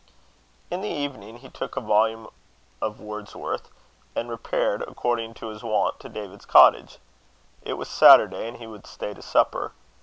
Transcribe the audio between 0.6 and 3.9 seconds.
In the evening, he took a volume of Wordsworth,